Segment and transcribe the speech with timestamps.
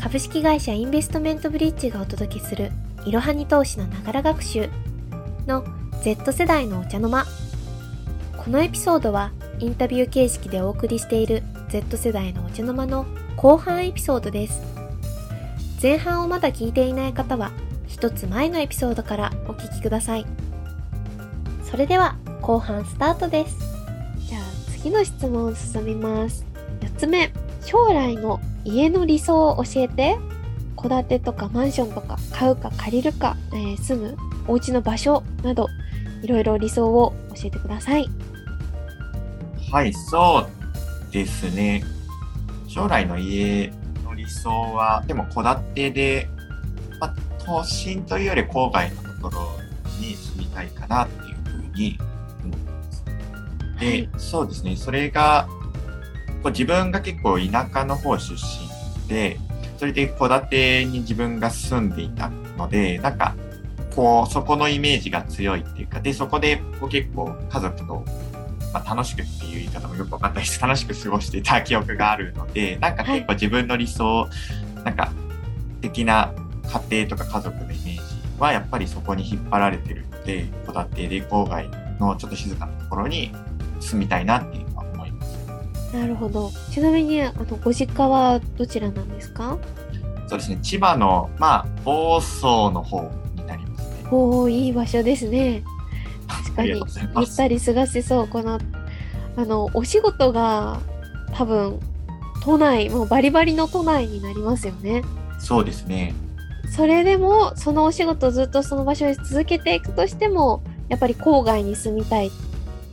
[0.00, 2.70] 株式会社インベストメントブリッジがお届けする
[3.04, 4.70] いろはに投資のながら学習
[5.46, 5.64] の
[6.02, 7.26] Z 世代のお茶の間。
[8.36, 13.06] このエピソードはインタビュー形式でお送りしている Z 世代のお茶の間の
[13.36, 14.62] 後半エピソードです。
[15.82, 17.50] 前半をまだ聞いていない方は
[17.88, 20.26] 一つ前のエピソードからお聞きください。
[21.64, 23.58] それでは後半スタートです。
[24.28, 26.46] じゃあ次の質問を進みます。
[26.82, 27.32] 4つ目。
[27.64, 30.16] 将来の家の理想を教えて。
[30.80, 34.16] 戸建てとかマンションとか買うか借りるか、えー、住む
[34.46, 35.66] お家の場所など
[36.22, 38.08] いろいろ理想を教えてください。
[39.70, 40.46] はいそ
[41.10, 41.82] うですね。
[42.68, 43.72] 将来の家
[44.04, 46.28] の理想はでも戸建てで、
[47.00, 47.14] まあ、
[47.44, 49.58] 都心というより郊外のところ
[50.00, 51.98] に住みたいかなっていうふうに
[52.44, 53.04] 思ってます。
[53.80, 54.76] で、はい、そうですね。
[54.76, 55.48] それが
[56.42, 58.67] こう自分が結構田舎の方出身
[59.08, 59.38] で、
[59.78, 63.34] それで戸建てに自分が住んでいたので、なんか、
[63.94, 68.04] こう、そこのイメージが強いっていうか、で、そこでこう結構家族と、
[68.72, 74.28] まあ、楽しくっていう言い方もよくわかんないし、 楽しく過ごしていた記憶があるので、なんか結構自分の理想、は
[74.82, 75.10] い、なんか、
[75.80, 76.32] 的な
[76.90, 78.00] 家庭とか家族のイメージ
[78.38, 83.32] はやっぱりそこに引っ張られてるので、戸建てで郊外のちょっと静かなところに
[83.80, 84.67] 住みたいなっていう
[85.92, 86.50] なるほど。
[86.70, 89.58] ちなみに、あの、ご実家はどちらなんですか？
[90.28, 90.58] そうですね。
[90.62, 94.08] 千葉の、まあ、房総の方になりますね。
[94.10, 95.62] おお、いい場所ですね。
[96.26, 96.82] 確かに、ゆっ
[97.34, 98.28] たり過ごせそう。
[98.28, 98.58] この、
[99.36, 100.80] あの、お仕事が、
[101.32, 101.80] 多分、
[102.44, 105.02] 都内、もうバリバリの都内になりますよね。
[105.38, 106.14] そうですね。
[106.76, 112.30] それでも、そのお仕事ずっとその場所に続けていくとしても、やっぱり郊外に住みたい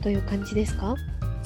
[0.02, 0.94] という感じですか？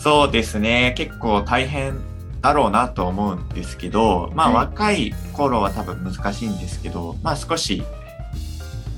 [0.02, 0.94] そうですね。
[0.96, 2.00] 結構大変
[2.40, 7.82] だろうなと思うんですけど、まあ若い頃は多分難しいんですけど、まあ少し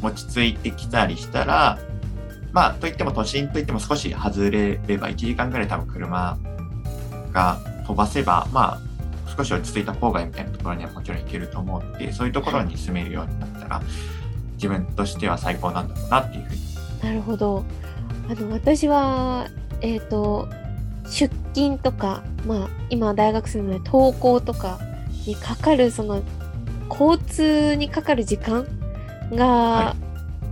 [0.00, 1.80] 落ち着いてきたりしたら、
[2.52, 6.39] まあといっても都心といっても少し外れれば1時間ぐらい多分車
[7.33, 8.80] が飛ばせば、まあ
[9.36, 13.83] 少し落ち着いた郊外みたいなところにはもちろん行けると思うので、そういうところに住めるようになったら、
[14.55, 16.61] 自分としては最高なんだろうなっていうふうに。
[17.02, 17.64] なるほど。
[18.30, 19.48] あの、私は、
[19.80, 20.48] えっ、ー、と、
[21.12, 24.80] 出勤とか、まあ、今大学生なので登校とか
[25.27, 26.23] にかかるその
[26.89, 28.67] 交通にかかる時間
[29.33, 29.95] が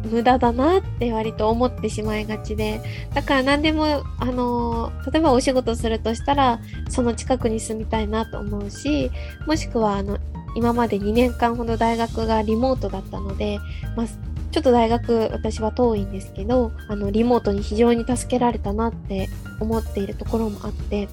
[0.04, 2.81] 無駄だなって割と思ってしまいがちで
[3.15, 9.10] だから何でもあの例えばお仕事するとしたらその近くに住みたいなと思うし
[9.47, 10.19] もしくはあの
[10.56, 13.59] 今まで2年間ほど大学がリモートだったので、
[13.97, 14.06] まあ、
[14.50, 19.28] ちょっと大学私は遠いんですけどあのリモートに非常に助けられたなって
[19.60, 21.09] 思っているところもあって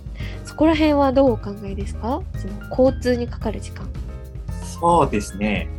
[0.45, 2.21] そこら辺はどうお考えですか？
[2.37, 3.87] その交通にかかる時間。
[4.63, 5.69] そうですね。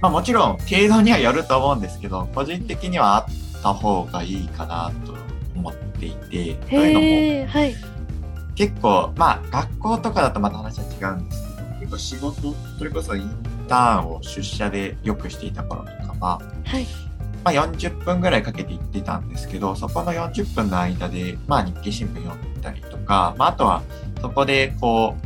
[0.00, 5.14] まあもちろん程度にはよると思うんですけど個人的にはあった方がいいかなと
[5.54, 7.74] 思っていてというのも、はい、
[8.54, 13.30] 結構まあ学校とかだとまた話は違うんですけど結構仕事それこそイン
[13.68, 16.86] ターンを出社でよくしていた頃とかは、はい
[17.44, 23.82] まあ、40分ぐらいかけて行ってたんですけど、そこの40分の間で、まあ、日経新聞読んだりとか、まあ、あとは、
[24.20, 25.16] そこで、こ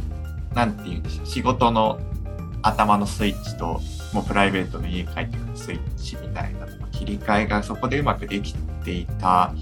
[0.52, 1.98] う、なんていうんでしょう、仕事の
[2.62, 3.80] 頭のスイッチと、
[4.12, 8.54] もうプライベートの家帰ってくるスイッチみたいな切り替えがそこでうまくでき
[8.84, 9.52] ていた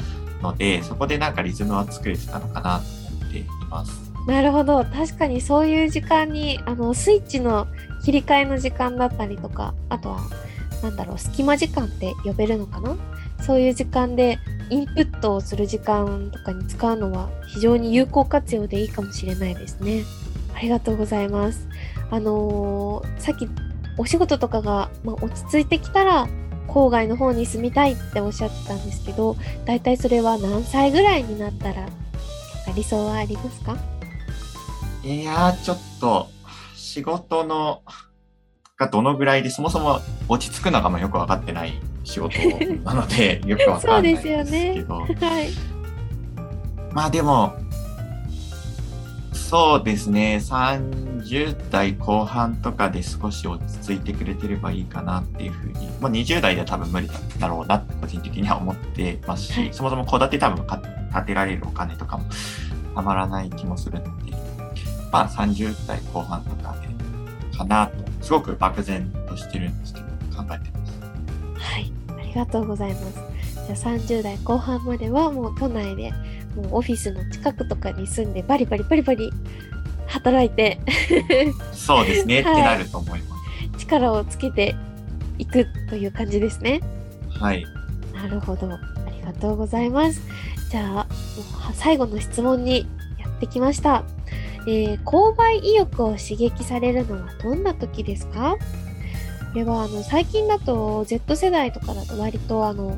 [0.42, 2.84] ので、そこでなんかリズムは作れてたのかなと
[3.16, 4.12] 思っています。
[4.26, 4.84] なるほど。
[4.84, 7.66] 確かにそういう時間に、あの、スイッチの
[8.04, 10.20] 切り替えの時間だったりとか、あとは、
[10.82, 12.96] なんだろう、隙間時間って呼べるのかな？
[13.40, 14.38] そういう時間で
[14.70, 20.04] インプットをする時間とかに使うのは非常に有効活用でいいかもしれないですね。
[20.54, 21.68] ありがとうございます。
[22.10, 23.48] あのー、さっき
[23.98, 26.28] お仕事とかが、まあ、落ち着いてきたら
[26.68, 31.86] 郊外の方に住みたいっておっしゃってたんですけど、だいたいそれは何歳ぐらいになったら
[32.74, 33.76] 理想はありますか？
[35.02, 36.28] いや、ちょっと
[36.74, 37.82] 仕事の
[38.76, 42.38] がどのぐらいで、そもそも落ち着くのがまあよく分かってない仕事
[42.84, 45.06] なので、 よく分かんないですけど。
[45.06, 45.50] ね、はい、
[46.92, 47.54] まあでも、
[49.32, 62.24] そうですね、30代後半とかで少し落ち着いてくれてればいいかなっていうふうに、もう20代では多分無理だろうなって個人的には思ってますし、はい、そもそも戸建て多分建てられるお金とかも
[62.94, 64.32] たまらない気もするので、
[65.12, 66.92] まあ30代後半とかで
[67.56, 70.92] かなとすごく漠然としてるんですけど、考えてます。
[71.54, 73.32] はい、ありがとうございます。
[73.66, 76.12] じゃあ30代後半まではもう都内で
[76.56, 79.32] もうオフィスの近くとかに住んでバリバリバリバリ
[80.06, 80.80] 働いて
[81.72, 83.78] そうですね、 はい、ってなると思います。
[83.78, 84.74] 力をつけて
[85.38, 86.80] いくという感じですね。
[87.30, 87.66] はい。
[88.14, 88.70] なるほど。
[88.72, 88.78] あ
[89.10, 90.20] りがとうございます。
[90.70, 91.04] じゃあ、もう
[91.74, 92.86] 最後の質問に
[93.18, 94.04] やってきました。
[94.66, 98.56] えー購買意欲を刺激されるのはどんな時ですか？
[99.52, 102.96] これはあの最近だと Z 世代とかだと割とあの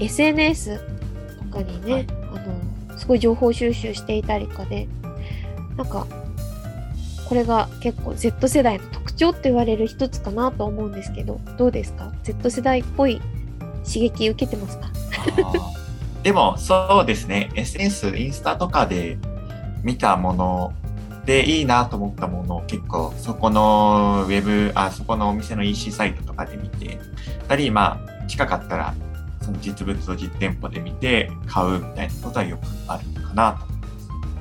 [0.00, 0.80] SNS
[1.50, 2.06] とかにね、はい。
[2.08, 4.86] あのすごい情報収集していたりとかで
[5.76, 6.06] なんか
[7.28, 13.20] これが結構 Z 世代の特徴って言われる一つかなと思うんですけどどうですか？Z 世代っぽい
[13.84, 14.90] 刺激受けてますか？
[16.22, 17.50] でも、そうですね。
[17.54, 19.18] SNS、インスタとかで
[19.82, 20.72] 見たもの
[21.26, 26.98] でいいなと思ったものを結構そこのウェブ、あ、そこのお店の EC サイトとかで見て、
[27.48, 28.94] たり、まあ、近かったら、
[29.42, 33.84] その実物を実店舗で見て買うみたいなことはよくあるかなと思います。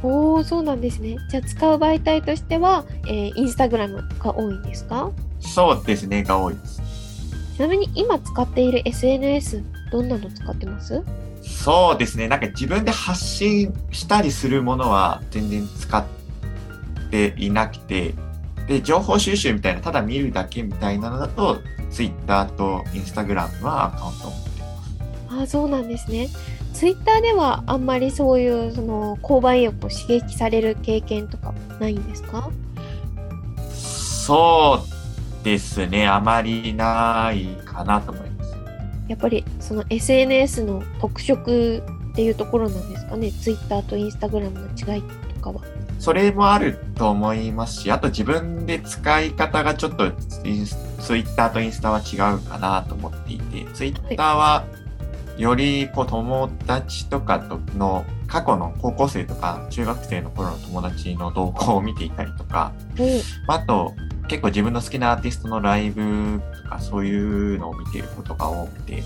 [0.05, 5.11] おーそうなんですねじゃあ使う媒体としては、えーインスタグラムが多いんですか？
[5.39, 6.81] そうですね、が多いです。
[7.55, 11.01] ちなみに今使っている SNS どんなの使ってます？
[11.41, 12.29] そうですね。
[12.29, 16.22] なんか自分で発信したりするものは全然使って
[17.37, 18.13] いなくて、
[18.67, 21.57] で、情報収集みたいな、ただ見るだけみたいなのだと、
[21.91, 25.39] Twitter と Instagram はアカウントを持ってます。
[25.39, 26.29] ああそうなんですね。
[26.73, 32.49] ツイッターではあんまりそういうその購買意欲を刺激される経験とかないんですか？
[33.69, 34.83] そ
[35.41, 36.07] うですね。
[36.07, 38.55] あまりないかなと思います。
[39.07, 43.31] やっぱりその SNS の特色っていうところなんですかね？
[43.31, 45.03] ツイッターとインスタグラムの違い
[45.35, 45.61] とかは。
[46.03, 50.49] それもあると思いますし、あと自分で使い方がちょっとツイ
[51.21, 54.65] ッターとインスタは違うかなと思っていて、ツイッターは
[55.37, 62.73] よりこう友達とかとの過去の高校生とか中学生の頃の友達の動向を見ていたりとか、
[63.47, 63.93] あと
[64.27, 69.01] 結構自分の好きなアーティストのライブとかそういうのを見ていることが多くて、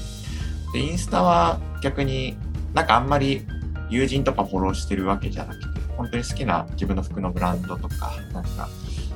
[0.74, 2.36] で、インスタは逆に
[2.74, 3.46] なんかあんまり
[3.88, 8.70] 友人とかフォローしてるわけじゃなくて、本当に好きな自分の服のブランドとか、なんか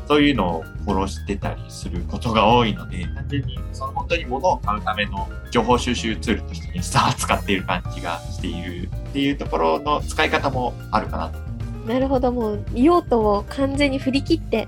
[0.08, 11.40] そういうのをフォローしてたりすることが多いので、単純にその本当に物を買うための情報収集ツールとしてインスタは使っている感じがしているっていうところの使い方もあるかなと。
[11.88, 14.68] なるほどもう用途を完全に振り切って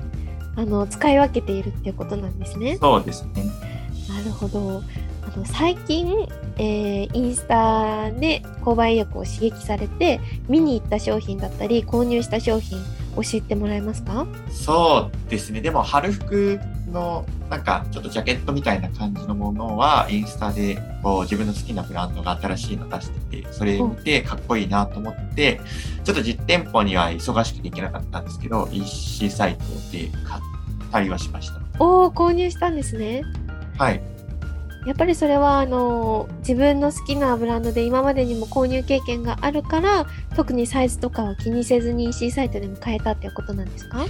[0.55, 2.77] あの使い分けているっていうことなんですね。
[2.79, 3.43] そうですね。
[4.07, 4.83] なるほど。
[5.21, 6.27] あの最近、
[6.57, 12.79] えーインスタで購買意欲を刺激されて見に行った商品だったり購入した商品
[13.15, 14.25] 教えてもらえますか？
[14.49, 15.61] そうですね。
[15.61, 16.59] でも、春服
[16.91, 25.61] の、なんか、ちょっとジャケットみたいな感じのものは、インスタで、こう、自分の好きなブランドが新しいの出してて、それ見て、かっこいいなと思って、
[26.03, 30.41] ちょっと実店舗には忙しくて行けなかったんですけど、EC サイトで買っ
[30.91, 31.61] たりはしました。
[31.77, 33.21] おお購入したんですね。
[33.77, 34.01] はい。
[34.85, 44.05] やっぱりそれはあの自分の好きなブランドで今までにも購入経験があるから特にサイズとかは気にせずに EC サイトでも買えたっていうことなんですか？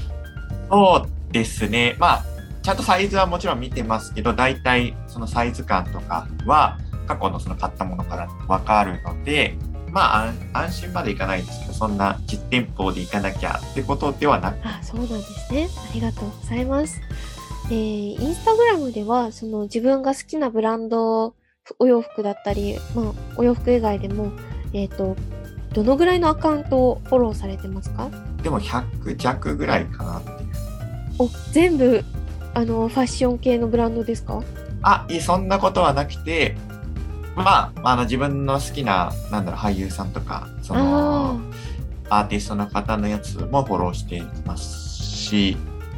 [0.70, 1.96] そうですね。
[2.00, 2.24] まあ、
[2.64, 9.56] ちゃんとサイズはもちろん見てますけど、大体そのサイズ感とかは過去のその買ったものからわかるので、
[9.92, 15.68] まあ安安心までいかないですけど、そんな実店舗で行かなきゃってことではなく、あそうなんですね。
[15.92, 17.00] ありがとうございます。
[17.68, 21.34] えー、インスタグラムではその自分が好きなブランド
[21.80, 24.32] お洋服だったり、まあ、お洋服以外でも、
[24.74, 25.16] えっ、と
[25.74, 28.10] どのぐらいのアカウントをフォローされてますか？
[28.44, 30.38] でも100弱ぐらいかなっていう。
[31.20, 32.04] お全部
[32.54, 34.44] あのファッション系のブランドですか？
[34.82, 36.58] あ、いえ、そんなことはなくて、
[37.36, 41.40] まあ、あの自分の好きな、なんだろう、俳優さんとか、その、
[42.10, 45.56] アーティストの方のやつもフォローしていますし、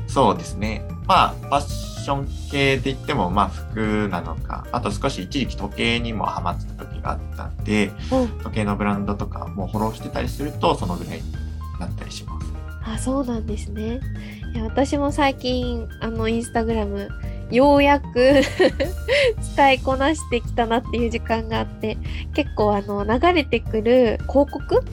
[0.08, 0.86] そうですね。
[1.08, 7.92] まあ、ファッション系で言っても、まあ、服なのか、あと少し一時期時計にもハマってた時があったんで、
[8.44, 11.32] 時計のブランドとかもフォローしてたりすると、そのぐらいに
[11.80, 12.46] なったりします。
[12.88, 14.00] あそうなんですね。
[14.54, 17.10] いや私も最近あのインスタグラム
[17.52, 18.42] ようやく
[19.54, 21.98] 使いこなしてきたなっていう時間があって
[22.34, 24.84] 結構あの流れてくる広告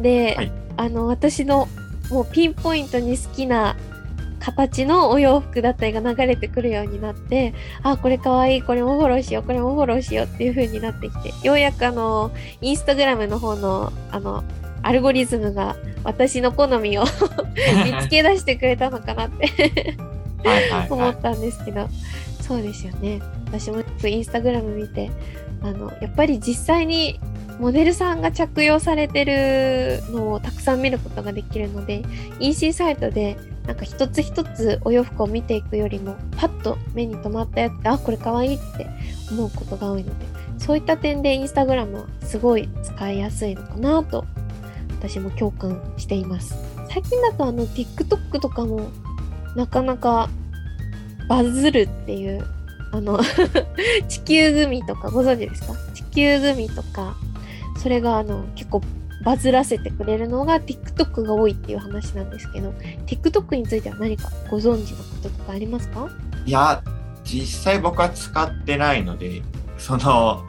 [0.00, 1.68] で、はいあの私の
[2.08, 3.76] もうピンポイントに好きな
[4.38, 12.30] 形のお洋服だったりが流れてくるようになってあこれかわいいこれもフォローしようこれもフォローしようっていう風になってきてようやくあの
[12.60, 14.44] インスタグラムの方のあの
[14.82, 17.04] アルゴリズムが私の好みを
[17.84, 19.96] 見つけ出してくれたのかなって。
[20.88, 21.88] 思ったんですけど、
[22.40, 25.10] そうですよね私もインスタグラム見て
[25.62, 27.20] あのやっぱり実際に
[27.58, 32.02] モデルさんが着用されてるのをたくさん見ることができるので
[32.38, 33.36] EC サイトで
[33.68, 38.86] なんか一つ一つお洋服を見ていくよりもパッと目に留まったやつであこれかわいいって
[39.30, 40.26] 思うことが多いので
[40.58, 44.24] そういった点でインスタグラムはすごい使いやすいのかなと
[44.98, 46.56] 私も共感しています。
[46.90, 48.88] 最近だとあの TikTok とかも
[49.54, 50.28] なかなか
[51.28, 52.44] バズるっていう
[52.90, 53.20] あの
[54.08, 55.74] 地球グミとかご存知ですか？
[55.94, 57.14] 地球グミとか
[57.76, 58.80] それがあの結構
[59.24, 62.70] バズらせてくれるのが TikTok が多いっていう話なんですけど
[63.06, 66.08] TikTok については何かご存知のこととかありますか？
[66.46, 66.82] いや
[67.24, 69.42] 実際僕は使ってないので
[69.76, 70.44] その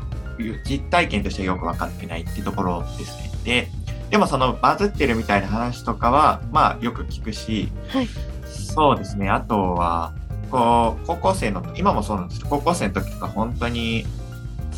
[0.65, 3.31] 実体験としてよく分かってないっていうところですね。
[3.43, 3.67] で
[4.11, 8.07] でもそのバズってるみたいな話とかはまあよく聞くし、はい、
[8.45, 9.29] そうですね。
[9.29, 10.13] あとは
[10.49, 14.05] こう高校生の今もそうなんですけど高校生の時とか本当に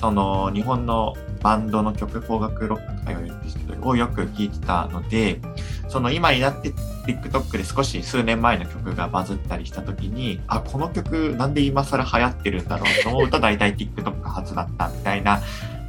[0.01, 5.39] その日本のバンドの曲邦楽ロックとか言われるんですけどをよく聴いてたので
[5.87, 6.69] その今になって
[7.05, 15.41] TikTok で少し数年前の曲がバズったりした時にあこの曲なんで今更流行ってるんだろうと思うと 大体 TikTok 初だったみたいな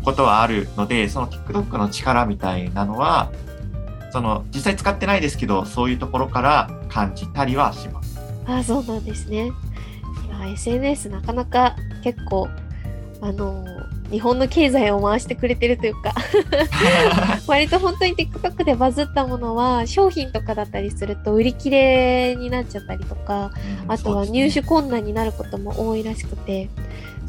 [0.04, 3.30] ことはあるのでその TikTok の力みたいなのは
[4.10, 8.20] その実際使ってないですけどそういうところから感じたりはします。
[8.46, 9.46] あそうなんですね。
[9.46, 9.50] い
[10.28, 12.48] や SNS なかなか結構
[13.22, 13.64] あの
[14.12, 16.14] 日本の経済を回してくれてるというか。
[17.48, 23.50] 割と本当に TikTok でバズったものは商品とかだったりすると売り切れになっちゃったりとか、
[23.84, 26.68] うん、あとは入手困難になることも多いらしくて。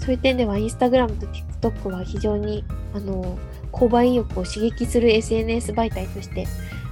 [0.03, 3.37] そういう点では Instagram と TikTok は非常にあの
[3.71, 6.45] 購買意欲を刺激する SNS 媒体として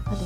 [0.06, 0.18] あの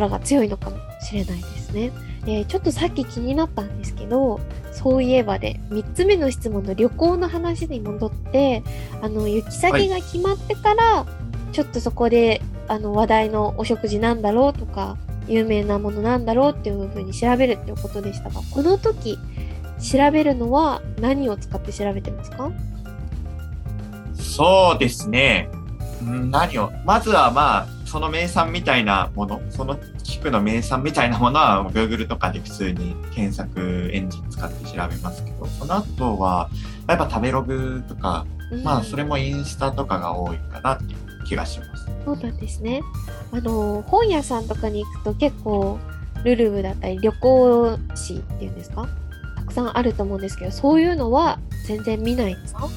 [0.00, 1.92] 力が強いのかもしれないですね。
[2.24, 4.40] でちょっとさっき気になったんですけど
[4.72, 8.64] そういえばで3つ目の質問の旅行の話に戻って
[9.00, 11.06] あの行き先が決まってから、は
[11.50, 14.96] い、ちょっとそこであの話題のお食事なんだろうとか
[15.28, 19.18] 有名なものなんだろうっていうふうに調べるっていうことでしたがこの時
[19.80, 22.50] 調べるのは何を使って調べてますか？
[24.14, 25.48] そうですね。
[26.02, 26.72] 何を？
[26.84, 36.50] まずはまあその名産みたいなものその地区の名産みたいなものは Google とかで普通に検索エンジン使って調べますけどその後は
[36.88, 41.88] やっぱ食べログとか、うん、まあそれもインスタとかが多いかなっていう気がします。
[42.04, 42.82] そうなんですね。
[43.32, 45.78] あの本屋さんとかに行くと結構
[46.22, 48.86] ルルブだったり旅行誌っていうんですか？
[49.36, 52.68] たくさんあると思うんですけどそういうのは全然見ないんですか？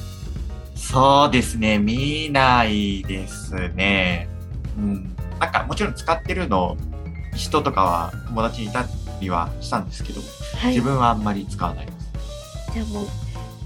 [0.74, 4.30] そうですね見ないですね。
[4.80, 6.76] うん、なんかもちろん使ってるの
[7.36, 8.84] 人とかは友達にいた
[9.20, 10.20] りはしたんですけど、
[10.58, 12.10] はい、自分はあんまり使わないです。
[12.72, 13.06] じゃあもう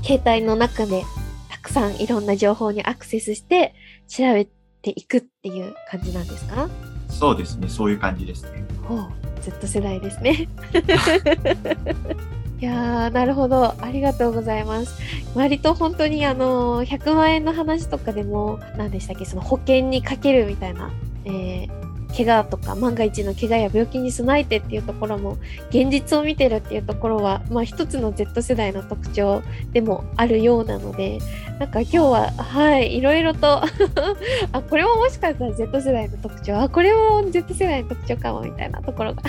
[0.04, 1.04] 携帯の中で
[1.50, 3.75] たくさんいろんな情報にアクセスして
[4.09, 4.44] 調べ
[4.83, 6.68] ていくっていう感じなんですか？
[7.09, 8.64] そうですねそういう感じですね。
[8.87, 10.49] ほう Z 世代ですね。
[12.64, 13.75] いやー、なるほど。
[13.78, 14.99] ありがとうございます。
[15.35, 20.90] 割と本当にあの、100万円の話とかでも、何でしたっけ、その保険にかけるみたいな、
[21.26, 21.85] えー、
[22.16, 25.37] 怪我とか万が一の怪我や病気に備えてっていうところも
[25.71, 29.42] 現実を見てるっていうところは、まあ、一つの Z 世代の特徴
[29.73, 31.18] でもあるようなので
[31.59, 33.62] なんか今日ははいいろいろと
[34.52, 39.23] あこれももしかしたら Z 世代の特徴あこれも Z 世代の特徴かもみたいなところが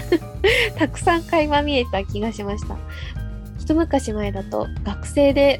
[0.77, 2.77] たくさん垣間見えた気がしました
[3.65, 5.59] 一昔前だと学生で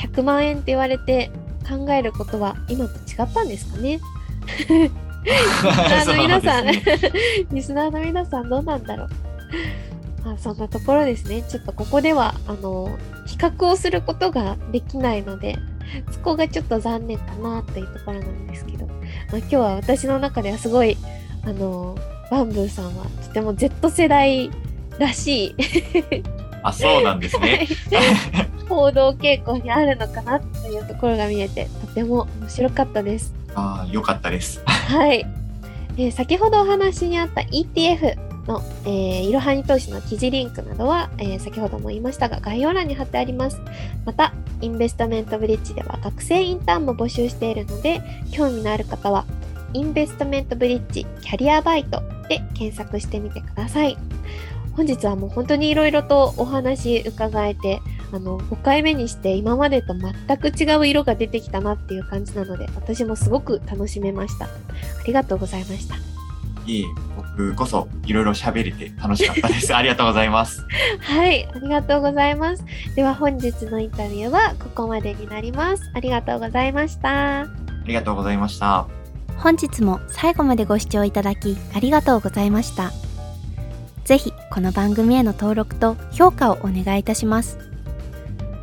[0.00, 1.30] 100万円って言われて
[1.68, 4.00] 考えることは今と違ったんですかね？
[5.24, 6.82] リスナーの皆さん、ね、
[7.52, 9.08] リスナーの皆さんどうなんだろう？
[10.24, 11.42] まあ、そんなところですね。
[11.42, 15.58] ちょっとここでは、あの、比較をすることができないので、
[16.10, 18.92] そこがちょっと残念かなというところなんですけど、ま
[19.34, 20.96] あ、今日は私の中ではすごい、
[21.44, 21.96] あの、
[22.30, 24.50] バンブーさんはとても Z 世代
[24.98, 25.54] らしい
[26.62, 27.66] あ、そうなんですね。
[28.68, 33.34] 報道傾向にあるのかなというところが見えて、とても面白かったです。
[33.54, 34.62] ああ、よかったです。
[34.66, 35.26] はい。
[35.96, 43.60] えー、先ほどお話にあった ETF の、えー、いろはに投資の記事リンクなどは、えー、先ほども言いましたが概要欄に貼ってあります。
[44.04, 48.00] また、インベストメントブリッジでは学生インターンも募集しているので、
[48.32, 49.24] 興味のある方は、
[49.72, 53.98] インベストメントブリッジキャリアバイトで検索してみてください。
[54.78, 57.82] 本日はもう本当にいろいろとお話伺えて、
[58.12, 64.44] あの、5回目にして今までと全く違う色が出てきたなっていう感じなので、私もすごく楽しめました。
[64.44, 64.48] あ
[65.04, 65.96] りがとうございました。
[66.64, 66.84] いえ、
[67.16, 69.74] 僕こそいろいろ喋れて楽しかったです。
[69.74, 70.64] ありがとうございます。
[71.00, 72.64] はい、ありがとうございます。
[72.94, 75.90] では本日のインタビューはここまでになります。
[75.92, 77.40] ありがとうございました。
[77.40, 77.46] あ
[77.84, 78.86] りがとうございました。
[79.38, 82.92] 本日も最後までご視聴いただきありがとうございました。
[84.08, 87.58] ぜひこの番組への登録と評価をお願いいたします。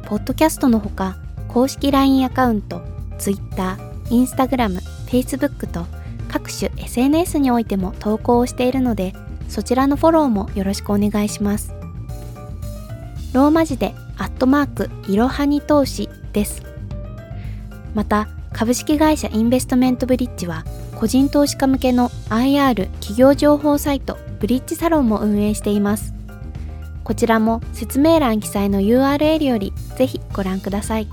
[0.05, 1.17] ポッドキャストのほか、
[1.49, 2.81] 公式 LINE アカウント、
[3.19, 5.85] Twitter、Instagram、Facebook と
[6.29, 9.13] 各種 SNS においても投稿をしているので、
[9.47, 11.75] そちらのフォローもよろしくお願いします。
[13.31, 16.63] ローマ字でアットマークいろはに投資です。
[17.93, 26.13] また、株式会社インベストメントブリッジは個人投資家向けの IR 企業情報サイトブリッジサロンも運営しています。
[27.03, 31.07] こちらも説明欄記載の URL よりぜひご覧ください。